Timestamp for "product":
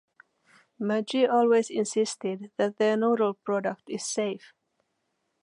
3.35-3.83